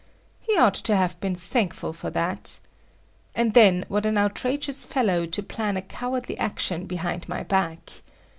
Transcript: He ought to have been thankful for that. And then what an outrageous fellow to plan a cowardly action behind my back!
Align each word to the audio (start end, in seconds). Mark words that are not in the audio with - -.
He 0.39 0.57
ought 0.57 0.73
to 0.73 0.95
have 0.95 1.19
been 1.19 1.35
thankful 1.35 1.93
for 1.93 2.09
that. 2.09 2.57
And 3.35 3.53
then 3.53 3.85
what 3.87 4.03
an 4.07 4.17
outrageous 4.17 4.83
fellow 4.83 5.27
to 5.27 5.43
plan 5.43 5.77
a 5.77 5.83
cowardly 5.83 6.39
action 6.39 6.87
behind 6.87 7.29
my 7.29 7.43
back! 7.43 7.91